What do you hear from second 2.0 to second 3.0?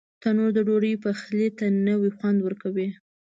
خوند ورکوي